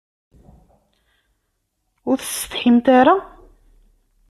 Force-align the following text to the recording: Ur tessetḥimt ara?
Ur 2.09 2.17
tessetḥimt 2.19 2.85
ara? 2.99 3.15